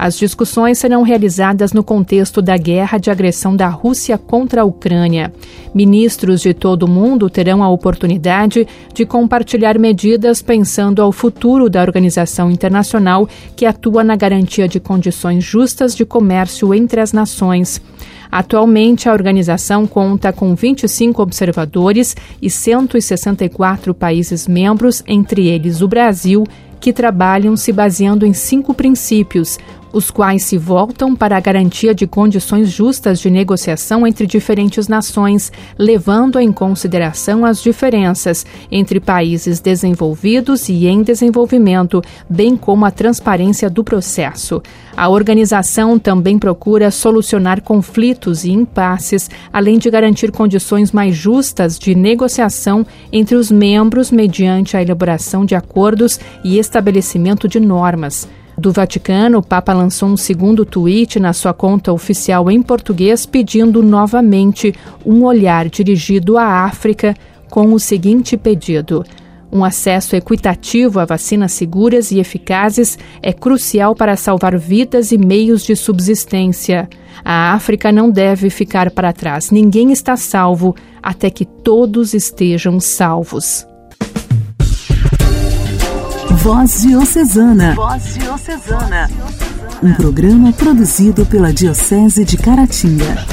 As 0.04 0.18
discussões 0.18 0.78
serão 0.78 1.02
realizadas 1.02 1.72
no 1.72 1.84
contexto 1.84 2.42
da 2.42 2.56
guerra 2.56 2.98
de 2.98 3.08
agressão 3.08 3.54
da 3.54 3.68
Rússia 3.68 4.18
contra 4.18 4.62
a 4.62 4.64
Ucrânia. 4.64 5.32
Ministros 5.72 6.40
de 6.40 6.52
todo 6.52 6.82
o 6.82 6.90
mundo 6.90 7.30
terão 7.30 7.62
a 7.62 7.70
oportunidade 7.70 8.66
de 8.92 9.06
compartilhar 9.06 9.78
medidas 9.78 10.42
pensando 10.42 11.00
ao 11.00 11.12
futuro 11.12 11.70
da 11.70 11.80
organização 11.80 12.50
internacional 12.50 13.28
que 13.54 13.64
atua 13.64 14.02
na 14.02 14.16
garantia 14.16 14.66
de 14.66 14.80
condições 14.80 15.44
justas 15.44 15.94
de 15.94 16.04
comércio 16.04 16.74
entre 16.74 17.00
as 17.00 17.12
nações. 17.12 17.80
Atualmente, 18.28 19.08
a 19.08 19.12
organização 19.12 19.86
conta 19.86 20.32
com 20.32 20.52
25 20.56 21.22
observadores 21.22 22.16
e 22.40 22.50
164 22.50 23.94
países 23.94 24.48
membros, 24.48 25.00
entre 25.06 25.46
eles 25.46 25.80
o 25.80 25.86
Brasil, 25.86 26.42
que 26.82 26.92
trabalham 26.92 27.56
se 27.56 27.72
baseando 27.72 28.26
em 28.26 28.32
cinco 28.32 28.74
princípios, 28.74 29.56
os 29.92 30.10
quais 30.10 30.42
se 30.42 30.56
voltam 30.56 31.14
para 31.14 31.36
a 31.36 31.40
garantia 31.40 31.94
de 31.94 32.06
condições 32.06 32.70
justas 32.70 33.20
de 33.20 33.28
negociação 33.28 34.06
entre 34.06 34.26
diferentes 34.26 34.88
nações, 34.88 35.52
levando 35.78 36.38
em 36.38 36.50
consideração 36.50 37.44
as 37.44 37.62
diferenças 37.62 38.46
entre 38.70 38.98
países 38.98 39.60
desenvolvidos 39.60 40.68
e 40.68 40.86
em 40.86 41.02
desenvolvimento, 41.02 42.02
bem 42.28 42.56
como 42.56 42.84
a 42.84 42.90
transparência 42.90 43.68
do 43.68 43.84
processo. 43.84 44.62
A 44.96 45.08
organização 45.08 45.98
também 45.98 46.38
procura 46.38 46.90
solucionar 46.90 47.62
conflitos 47.62 48.44
e 48.44 48.50
impasses, 48.50 49.30
além 49.52 49.78
de 49.78 49.90
garantir 49.90 50.30
condições 50.30 50.92
mais 50.92 51.14
justas 51.14 51.78
de 51.78 51.94
negociação 51.94 52.86
entre 53.10 53.34
os 53.34 53.50
membros 53.50 54.10
mediante 54.10 54.76
a 54.76 54.82
elaboração 54.82 55.44
de 55.44 55.54
acordos 55.54 56.20
e 56.44 56.58
estabelecimento 56.58 57.48
de 57.48 57.58
normas 57.58 58.28
do 58.56 58.70
Vaticano, 58.70 59.38
o 59.38 59.42
Papa 59.42 59.72
lançou 59.72 60.08
um 60.08 60.16
segundo 60.16 60.64
tweet 60.64 61.18
na 61.18 61.32
sua 61.32 61.54
conta 61.54 61.92
oficial 61.92 62.50
em 62.50 62.62
português 62.62 63.24
pedindo 63.24 63.82
novamente 63.82 64.74
um 65.04 65.24
olhar 65.24 65.68
dirigido 65.68 66.36
à 66.36 66.64
África 66.64 67.14
com 67.50 67.72
o 67.72 67.80
seguinte 67.80 68.36
pedido: 68.36 69.04
Um 69.50 69.64
acesso 69.64 70.14
equitativo 70.16 71.00
a 71.00 71.04
vacinas 71.04 71.52
seguras 71.52 72.10
e 72.10 72.18
eficazes 72.18 72.98
é 73.22 73.32
crucial 73.32 73.94
para 73.94 74.16
salvar 74.16 74.56
vidas 74.58 75.12
e 75.12 75.18
meios 75.18 75.62
de 75.64 75.74
subsistência. 75.74 76.88
A 77.24 77.52
África 77.52 77.90
não 77.90 78.10
deve 78.10 78.50
ficar 78.50 78.90
para 78.90 79.12
trás. 79.12 79.50
Ninguém 79.50 79.92
está 79.92 80.16
salvo 80.16 80.74
até 81.02 81.30
que 81.30 81.44
todos 81.44 82.14
estejam 82.14 82.78
salvos. 82.80 83.66
Voz 86.42 86.82
Diocesana. 86.82 87.74
Voz 87.76 88.14
Diocesana. 88.14 89.08
Um 89.80 89.94
programa 89.94 90.52
produzido 90.52 91.24
pela 91.24 91.52
Diocese 91.52 92.24
de 92.24 92.36
Caratinga. 92.36 93.24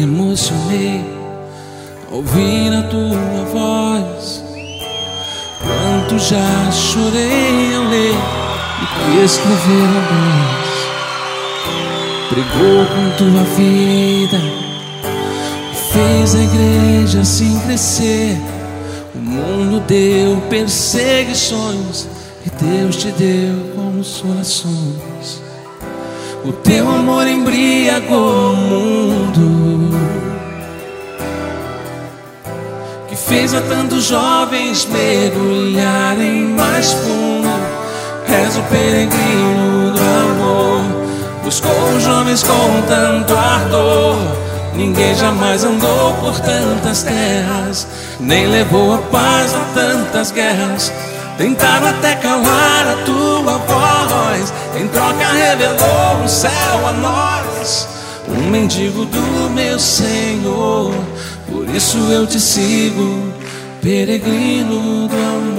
emocionei 0.00 1.04
ouvir 2.10 2.72
a 2.72 2.82
tua 2.88 3.44
voz. 3.52 4.42
Quanto 5.60 6.18
já 6.18 6.72
chorei 6.72 7.74
ao 7.76 7.84
ler 7.84 8.14
o 8.14 8.86
que 8.86 9.24
escreveram 9.24 10.02
dois. 10.08 10.57
Pregou 12.38 12.86
com 12.86 13.10
tua 13.16 13.42
vida, 13.56 14.38
fez 15.92 16.36
a 16.36 16.38
igreja 16.38 17.22
assim 17.22 17.58
crescer. 17.66 18.38
O 19.12 19.18
mundo 19.18 19.80
deu 19.88 20.40
perseguições 20.48 22.06
e 22.46 22.64
Deus 22.64 22.94
te 22.94 23.10
deu 23.10 23.56
consolações. 23.74 25.42
O 26.44 26.52
teu 26.52 26.88
amor 26.88 27.26
embriagou 27.26 28.52
o 28.52 28.56
mundo 28.56 29.98
que 33.08 33.16
fez 33.16 33.52
a 33.52 33.60
tantos 33.62 34.04
jovens 34.04 34.86
mergulharem 34.86 36.50
mais 36.50 36.92
fundo. 36.92 37.48
És 38.28 38.56
o 38.56 38.62
peregrino 38.62 39.92
do 39.92 40.00
amor, 40.00 40.97
buscou 41.48 41.96
os 41.96 42.02
jovens 42.02 42.42
com 42.42 42.82
tanto 42.86 43.34
ardor. 43.34 44.18
Ninguém 44.74 45.14
jamais 45.14 45.64
andou 45.64 46.12
por 46.20 46.38
tantas 46.40 47.02
terras, 47.04 47.86
nem 48.20 48.46
levou 48.46 48.92
a 48.92 48.98
paz 48.98 49.54
a 49.54 49.60
tantas 49.74 50.30
guerras. 50.30 50.92
Tentaram 51.38 51.88
até 51.88 52.16
calar 52.16 52.86
a 52.88 53.02
tua 53.06 53.56
voz. 53.66 54.52
Em 54.78 54.86
troca 54.88 55.26
revelou 55.26 56.22
o 56.22 56.28
céu 56.28 56.86
a 56.86 56.92
nós. 56.92 57.88
Um 58.28 58.50
mendigo 58.50 59.06
do 59.06 59.50
meu 59.50 59.78
Senhor. 59.78 60.92
Por 61.50 61.66
isso 61.74 61.96
eu 62.12 62.26
te 62.26 62.38
sigo, 62.38 63.32
peregrino 63.80 65.08
do 65.08 65.16
amor. 65.16 65.57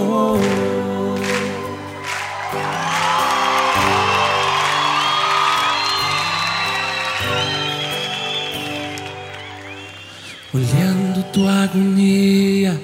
Olhando 10.53 11.23
tua 11.31 11.63
agonia 11.63 12.79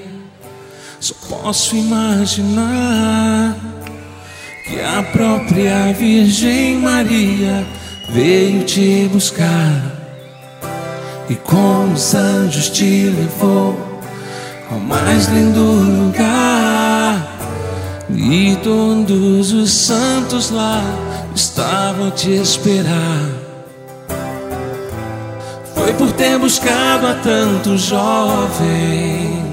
só 1.00 1.14
posso 1.30 1.76
imaginar 1.76 3.56
que 4.66 4.80
a 4.82 5.04
própria 5.04 5.92
Virgem 5.94 6.80
Maria 6.80 7.66
veio 8.10 8.64
te 8.64 9.10
buscar 9.12 9.82
e 11.30 11.36
com 11.36 11.92
os 11.94 12.14
anjos 12.14 12.70
te 12.70 13.10
levou 13.10 13.76
ao 14.72 14.80
mais 14.80 15.28
lindo 15.28 15.60
lugar. 15.60 17.32
E 18.10 18.56
todos 18.64 19.52
os 19.52 19.72
santos 19.72 20.52
lá 20.52 20.84
estavam 21.36 22.12
te 22.12 22.32
esperar. 22.32 23.35
Por 25.98 26.12
ter 26.12 26.38
buscado 26.38 27.08
a 27.08 27.14
tantos 27.16 27.82
jovens 27.84 29.46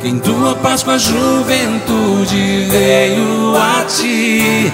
que 0.00 0.08
em 0.08 0.18
tua 0.18 0.54
Páscoa 0.56 0.94
a 0.94 0.98
juventude 0.98 2.66
veio 2.70 3.56
a 3.56 3.84
ti. 3.84 4.72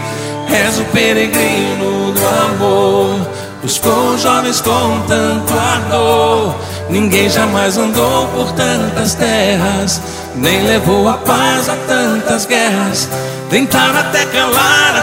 És 0.48 0.78
o 0.78 0.84
peregrino 0.84 2.12
do 2.12 2.26
amor, 2.52 3.28
buscou 3.62 4.16
jovens 4.16 4.60
com 4.60 5.00
tanto 5.08 5.52
ardor. 5.52 6.54
Ninguém 6.88 7.28
jamais 7.28 7.76
andou 7.76 8.28
por 8.28 8.52
tantas 8.52 9.14
terras, 9.14 10.00
nem 10.36 10.62
levou 10.62 11.08
a 11.08 11.14
paz 11.14 11.68
a 11.68 11.74
tantas 11.88 12.46
guerras. 12.46 13.08
Tentaram 13.50 13.98
até 13.98 14.24
calar 14.26 14.96
a 14.96 15.02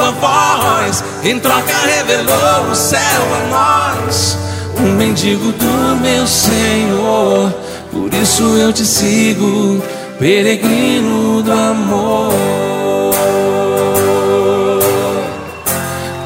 tua 0.00 0.10
voz, 0.12 1.04
em 1.22 1.38
troca 1.38 1.74
revelou 1.84 2.70
o 2.70 2.74
céu 2.74 3.00
a 3.00 3.96
nós. 3.98 4.38
Um 4.78 4.92
mendigo 4.94 5.52
do 5.52 6.00
meu 6.00 6.26
Senhor 6.26 7.52
por 7.92 8.14
isso 8.14 8.42
eu 8.56 8.72
te 8.72 8.84
sigo, 8.84 9.82
peregrino 10.18 11.42
do 11.42 11.52
amor. 11.52 12.32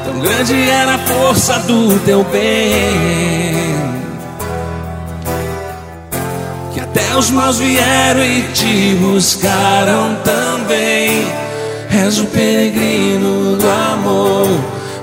Tão 0.05 0.19
grande 0.19 0.69
era 0.69 0.93
a 0.93 0.99
força 0.99 1.59
do 1.59 1.99
teu 2.05 2.23
bem, 2.25 3.75
que 6.73 6.79
até 6.79 7.15
os 7.17 7.31
maus 7.31 7.57
vieram 7.57 8.23
e 8.23 8.43
te 8.53 8.95
buscaram 9.01 10.15
também. 10.23 11.44
És 12.03 12.19
o 12.19 12.25
peregrino 12.25 13.55
do 13.55 13.69
amor. 13.93 14.47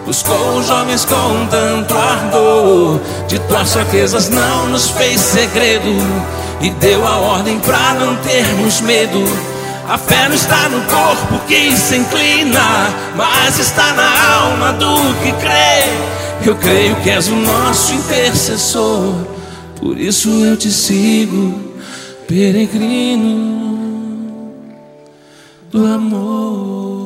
Buscou 0.04 0.62
jovens 0.62 1.06
com 1.06 1.46
tanto 1.46 1.96
ardor, 1.96 3.00
de 3.26 3.38
tuas 3.40 3.72
fraquezas 3.72 4.28
não 4.28 4.68
nos 4.68 4.90
fez 4.90 5.18
segredo 5.20 5.90
e 6.60 6.70
deu 6.70 7.06
a 7.06 7.16
ordem 7.16 7.58
para 7.60 7.94
não 7.94 8.14
termos 8.16 8.82
medo. 8.82 9.24
A 9.88 9.96
fé 9.96 10.28
não 10.28 10.34
está 10.34 10.68
no 10.68 10.82
corpo 10.82 11.40
que 11.46 11.74
se 11.76 11.96
inclina, 11.96 12.90
mas 13.16 13.58
está 13.58 13.94
na 13.94 14.34
alma 14.34 14.72
do 14.74 15.14
que 15.22 15.32
crê. 15.32 15.88
Eu 16.44 16.56
creio 16.56 16.96
que 16.96 17.10
és 17.10 17.28
o 17.28 17.36
nosso 17.36 17.94
intercessor, 17.94 19.14
por 19.80 19.98
isso 19.98 20.28
eu 20.28 20.56
te 20.56 20.70
sigo, 20.70 21.58
peregrino 22.28 23.71
do 25.72 25.86
amor. 25.86 27.01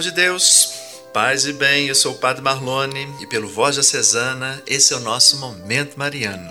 Povo 0.00 0.02
de 0.02 0.10
Deus, 0.12 0.72
paz 1.12 1.44
e 1.44 1.52
bem, 1.52 1.86
eu 1.86 1.94
sou 1.94 2.12
o 2.12 2.18
Padre 2.18 2.40
Marlone 2.40 3.06
e 3.20 3.26
pelo 3.26 3.46
Voz 3.46 3.74
Diocesana, 3.74 4.62
esse 4.66 4.94
é 4.94 4.96
o 4.96 5.00
nosso 5.00 5.36
Momento 5.36 5.98
Mariano. 5.98 6.50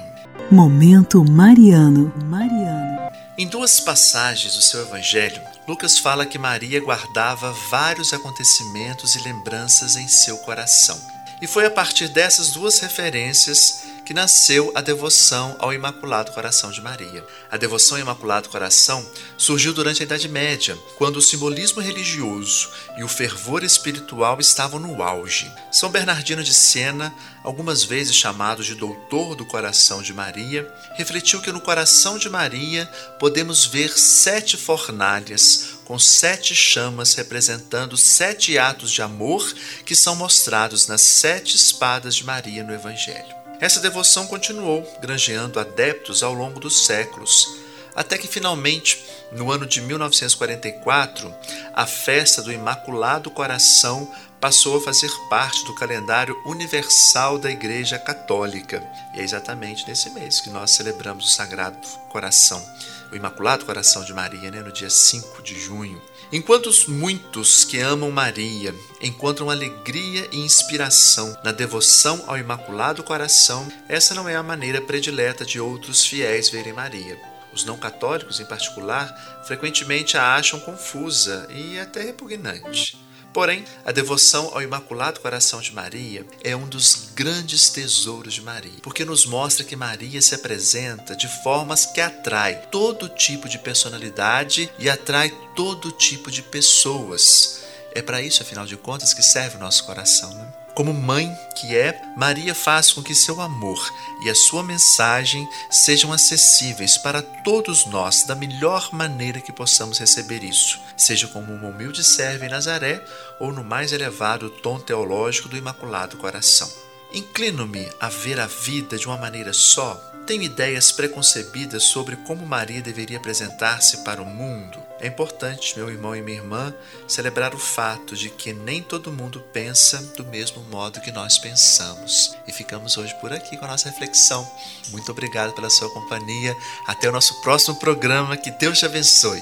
Momento 0.51 1.25
Mariano, 1.25 2.13
Mariano. 2.25 3.09
Em 3.39 3.47
duas 3.47 3.79
passagens 3.79 4.53
do 4.53 4.61
seu 4.61 4.81
Evangelho, 4.81 5.41
Lucas 5.67 5.97
fala 5.97 6.27
que 6.27 6.37
Maria 6.37 6.79
guardava 6.79 7.51
vários 7.71 8.13
acontecimentos 8.13 9.15
e 9.15 9.23
lembranças 9.23 9.95
em 9.95 10.07
seu 10.07 10.37
coração. 10.39 10.99
E 11.41 11.47
foi 11.47 11.65
a 11.65 11.71
partir 11.71 12.07
dessas 12.09 12.51
duas 12.51 12.79
referências 12.79 13.78
que 14.09 14.13
nasceu 14.15 14.71
a 14.73 14.81
devoção 14.81 15.55
ao 15.59 15.71
Imaculado 15.71 16.31
Coração 16.31 16.71
de 16.71 16.81
Maria. 16.81 17.23
A 17.51 17.57
devoção 17.57 17.95
ao 17.95 18.01
Imaculado 18.01 18.49
Coração 18.49 19.07
surgiu 19.37 19.71
durante 19.71 20.01
a 20.01 20.03
Idade 20.03 20.27
Média, 20.27 20.75
quando 20.97 21.17
o 21.17 21.21
simbolismo 21.21 21.79
religioso 21.79 22.71
e 22.97 23.03
o 23.03 23.07
fervor 23.07 23.63
espiritual 23.63 24.39
estavam 24.39 24.79
no 24.79 25.03
auge. 25.03 25.53
São 25.71 25.91
Bernardino 25.91 26.43
de 26.43 26.55
Siena, 26.55 27.13
algumas 27.43 27.83
vezes 27.83 28.15
chamado 28.15 28.63
de 28.63 28.73
Doutor 28.73 29.35
do 29.35 29.45
Coração 29.45 30.01
de 30.01 30.11
Maria, 30.11 30.67
refletiu 30.95 31.39
que 31.39 31.51
no 31.51 31.61
coração 31.61 32.17
de 32.17 32.31
Maria 32.31 32.87
podemos 33.19 33.67
ver 33.67 33.91
sete 33.95 34.57
fornalhas 34.57 35.77
com 35.85 35.99
sete 35.99 36.55
chamas 36.55 37.13
representando 37.13 37.95
sete 37.95 38.57
atos 38.57 38.89
de 38.89 39.03
amor 39.03 39.53
que 39.85 39.95
são 39.95 40.15
mostrados 40.15 40.87
nas 40.87 41.01
sete 41.01 41.55
espadas 41.55 42.15
de 42.15 42.25
Maria 42.25 42.63
no 42.63 42.73
Evangelho. 42.73 43.38
Essa 43.59 43.81
devoção 43.81 44.25
continuou, 44.25 44.89
granjeando 45.01 45.59
adeptos 45.59 46.23
ao 46.23 46.33
longo 46.33 46.61
dos 46.61 46.85
séculos, 46.85 47.45
até 47.93 48.17
que 48.17 48.27
finalmente, 48.27 49.03
no 49.33 49.51
ano 49.51 49.65
de 49.65 49.81
1944, 49.81 51.33
a 51.73 51.85
festa 51.85 52.41
do 52.41 52.53
Imaculado 52.53 53.29
Coração 53.29 54.09
passou 54.39 54.77
a 54.77 54.81
fazer 54.81 55.11
parte 55.29 55.65
do 55.65 55.75
calendário 55.75 56.33
universal 56.45 57.37
da 57.37 57.51
Igreja 57.51 57.99
Católica. 57.99 58.81
E 59.13 59.19
é 59.19 59.23
exatamente 59.23 59.85
nesse 59.85 60.09
mês 60.11 60.39
que 60.39 60.49
nós 60.49 60.71
celebramos 60.71 61.25
o 61.25 61.29
Sagrado 61.29 61.77
Coração, 62.07 62.65
o 63.11 63.15
Imaculado 63.15 63.65
Coração 63.65 64.03
de 64.03 64.13
Maria, 64.13 64.51
né, 64.51 64.61
no 64.61 64.71
dia 64.71 64.89
5 64.89 65.41
de 65.41 65.59
junho. 65.59 66.01
Enquanto 66.31 66.69
muitos 66.87 67.63
que 67.65 67.79
amam 67.79 68.11
Maria 68.11 68.73
encontram 69.01 69.49
alegria 69.49 70.27
e 70.31 70.37
inspiração 70.39 71.35
na 71.43 71.51
devoção 71.51 72.23
ao 72.27 72.37
Imaculado 72.37 73.03
Coração, 73.03 73.67
essa 73.87 74.13
não 74.13 74.29
é 74.29 74.35
a 74.35 74.43
maneira 74.43 74.79
predileta 74.79 75.43
de 75.43 75.59
outros 75.59 76.05
fiéis 76.05 76.49
verem 76.49 76.73
Maria. 76.73 77.19
Os 77.51 77.65
não 77.65 77.77
católicos, 77.77 78.39
em 78.39 78.45
particular, 78.45 79.43
frequentemente 79.47 80.17
a 80.17 80.35
acham 80.35 80.59
confusa 80.59 81.47
e 81.49 81.79
até 81.79 82.03
repugnante. 82.03 83.08
Porém, 83.33 83.63
a 83.85 83.91
devoção 83.91 84.49
ao 84.53 84.61
Imaculado 84.61 85.19
Coração 85.19 85.61
de 85.61 85.73
Maria 85.73 86.25
é 86.43 86.55
um 86.55 86.67
dos 86.67 87.11
grandes 87.13 87.69
tesouros 87.69 88.33
de 88.33 88.41
Maria, 88.41 88.79
porque 88.81 89.05
nos 89.05 89.25
mostra 89.25 89.63
que 89.63 89.75
Maria 89.75 90.21
se 90.21 90.33
apresenta 90.33 91.15
de 91.15 91.27
formas 91.43 91.85
que 91.85 92.01
atrai 92.01 92.67
todo 92.71 93.09
tipo 93.09 93.47
de 93.47 93.59
personalidade 93.59 94.71
e 94.79 94.89
atrai 94.89 95.31
todo 95.55 95.91
tipo 95.91 96.31
de 96.31 96.41
pessoas. 96.41 97.61
É 97.93 98.01
para 98.01 98.21
isso, 98.21 98.41
afinal 98.41 98.65
de 98.65 98.77
contas, 98.77 99.13
que 99.13 99.23
serve 99.23 99.57
o 99.57 99.59
nosso 99.59 99.85
coração, 99.85 100.33
né? 100.33 100.58
Como 100.79 100.93
mãe 100.93 101.37
que 101.55 101.75
é, 101.75 102.01
Maria 102.15 102.55
faz 102.55 102.93
com 102.93 103.03
que 103.03 103.13
seu 103.13 103.41
amor 103.41 103.93
e 104.23 104.29
a 104.29 104.33
sua 104.33 104.63
mensagem 104.63 105.45
sejam 105.69 106.13
acessíveis 106.13 106.97
para 106.97 107.21
todos 107.21 107.85
nós 107.85 108.23
da 108.23 108.33
melhor 108.33 108.87
maneira 108.93 109.41
que 109.41 109.51
possamos 109.51 109.99
receber 109.99 110.41
isso, 110.41 110.79
seja 110.95 111.27
como 111.27 111.51
uma 111.51 111.67
humilde 111.67 112.01
serva 112.01 112.45
em 112.45 112.49
Nazaré 112.49 113.03
ou 113.41 113.51
no 113.51 113.61
mais 113.61 113.91
elevado 113.91 114.49
tom 114.49 114.79
teológico 114.79 115.49
do 115.49 115.57
Imaculado 115.57 116.15
Coração. 116.15 116.71
Inclino-me 117.13 117.85
a 117.99 118.07
ver 118.07 118.39
a 118.39 118.47
vida 118.47 118.97
de 118.97 119.05
uma 119.05 119.17
maneira 119.17 119.51
só 119.51 120.01
tenho 120.25 120.43
ideias 120.43 120.93
preconcebidas 120.93 121.83
sobre 121.83 122.15
como 122.15 122.45
Maria 122.45 122.81
deveria 122.81 123.17
apresentar-se 123.17 123.97
para 124.05 124.21
o 124.21 124.25
mundo. 124.25 124.79
É 125.01 125.07
importante, 125.07 125.77
meu 125.77 125.89
irmão 125.89 126.15
e 126.15 126.21
minha 126.21 126.37
irmã, 126.37 126.73
celebrar 127.07 127.55
o 127.55 127.59
fato 127.59 128.15
de 128.15 128.29
que 128.29 128.51
nem 128.51 128.81
todo 128.83 129.11
mundo 129.11 129.41
pensa 129.53 130.01
do 130.17 130.25
mesmo 130.25 130.61
modo 130.63 130.99
que 130.99 131.11
nós 131.11 131.37
pensamos. 131.37 132.35
E 132.47 132.51
ficamos 132.51 132.97
hoje 132.97 133.15
por 133.21 133.31
aqui 133.31 133.55
com 133.55 133.65
a 133.65 133.69
nossa 133.69 133.89
reflexão. 133.89 134.49
Muito 134.89 135.11
obrigado 135.11 135.53
pela 135.53 135.69
sua 135.69 135.89
companhia. 135.93 136.55
Até 136.85 137.07
o 137.07 137.13
nosso 137.13 137.41
próximo 137.41 137.79
programa. 137.79 138.35
Que 138.35 138.51
Deus 138.51 138.79
te 138.79 138.85
abençoe. 138.85 139.41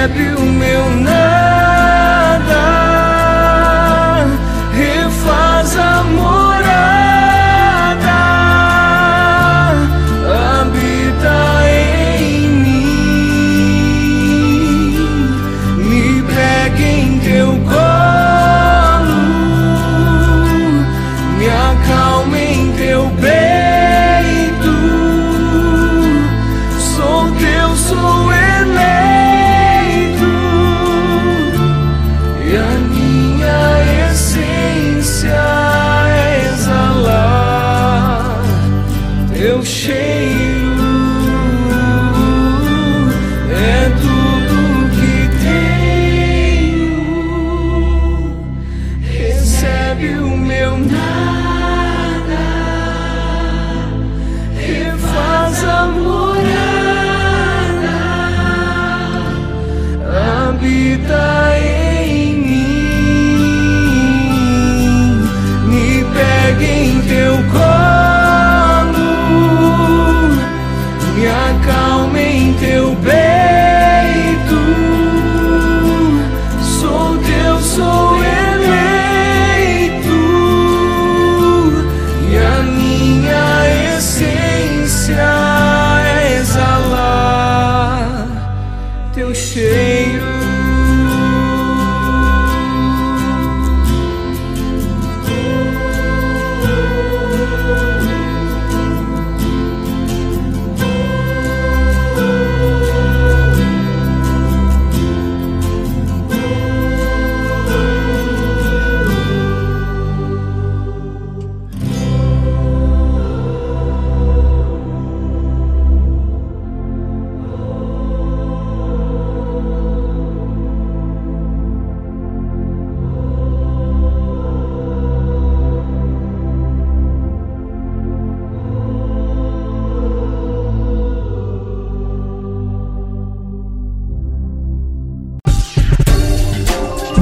recebe 0.00 0.34
o 0.34 0.46
meu 0.46 0.90
nada, 1.00 1.19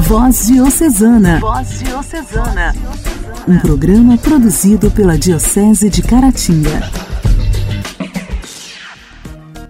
Voz 0.08 0.46
Diocesana. 0.46 1.38
Voz 1.38 1.80
Diocesana. 1.80 2.74
Um 3.46 3.58
programa 3.58 4.16
produzido 4.16 4.90
pela 4.90 5.18
Diocese 5.18 5.90
de 5.90 6.00
Caratinga. 6.00 6.90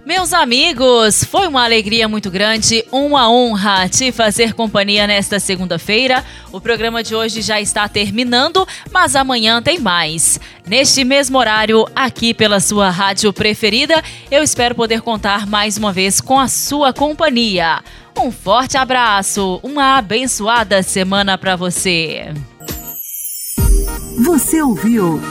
Meus 0.05 0.31
amigos, 0.31 1.25
foi 1.25 1.45
uma 1.45 1.65
alegria 1.65 2.07
muito 2.07 2.31
grande, 2.31 2.85
uma 2.89 3.29
honra 3.29 3.89
te 3.89 4.13
fazer 4.13 4.53
companhia 4.53 5.05
nesta 5.05 5.41
segunda-feira. 5.41 6.23
O 6.53 6.61
programa 6.61 7.03
de 7.03 7.13
hoje 7.13 7.41
já 7.41 7.59
está 7.59 7.87
terminando, 7.89 8.65
mas 8.93 9.17
amanhã 9.17 9.61
tem 9.61 9.77
mais. 9.77 10.39
Neste 10.65 11.03
mesmo 11.03 11.37
horário, 11.37 11.85
aqui 11.93 12.33
pela 12.33 12.61
sua 12.61 12.89
rádio 12.89 13.33
preferida, 13.33 14.01
eu 14.31 14.41
espero 14.41 14.73
poder 14.73 15.01
contar 15.01 15.45
mais 15.45 15.77
uma 15.77 15.91
vez 15.91 16.21
com 16.21 16.39
a 16.39 16.47
sua 16.47 16.93
companhia. 16.93 17.83
Um 18.21 18.33
forte 18.33 18.77
abraço, 18.77 19.61
uma 19.63 19.97
abençoada 19.97 20.83
semana 20.83 21.37
para 21.37 21.55
você. 21.55 22.33
Você 24.25 24.61
ouviu 24.61 25.21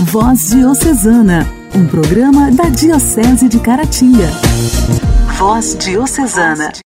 Voz 0.00 0.48
Diocesana, 0.48 1.46
um 1.74 1.86
programa 1.86 2.50
da 2.50 2.70
Diocese 2.70 3.46
de 3.46 3.60
Caratinga. 3.60 4.30
Voz 5.36 5.76
Diocesana. 5.78 6.72